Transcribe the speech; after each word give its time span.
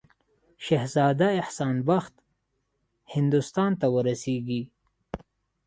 شهزاده 0.65 1.27
احسان 1.43 1.75
بخت 1.89 2.13
هندوستان 3.13 3.71
ته 3.79 3.87
ورسیږي. 3.95 4.61